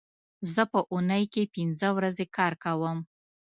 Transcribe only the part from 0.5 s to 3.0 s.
زه په اونۍ کې پینځه ورځې کار کوم